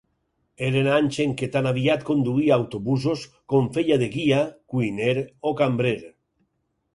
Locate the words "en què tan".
1.25-1.69